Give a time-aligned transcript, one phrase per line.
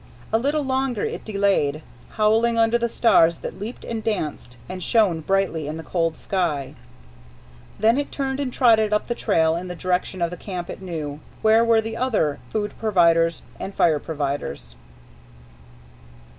[0.33, 5.19] A little longer it delayed, howling under the stars that leaped and danced and shone
[5.21, 6.73] brightly in the cold sky.
[7.79, 10.81] Then it turned and trotted up the trail in the direction of the camp it
[10.81, 14.73] knew, where were the other food providers and fire providers.